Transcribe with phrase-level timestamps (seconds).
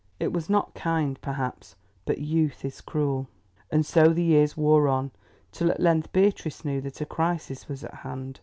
[0.19, 3.27] It was not kind, perhaps, but youth is cruel.
[3.69, 5.11] And so the years wore on,
[5.51, 8.39] till at length Beatrice knew that a crisis was at hand.